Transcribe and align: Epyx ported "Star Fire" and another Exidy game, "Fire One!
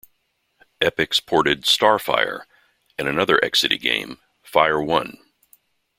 Epyx 0.81 1.23
ported 1.23 1.67
"Star 1.67 1.99
Fire" 1.99 2.47
and 2.97 3.07
another 3.07 3.39
Exidy 3.43 3.79
game, 3.79 4.17
"Fire 4.41 4.81
One! 4.81 5.19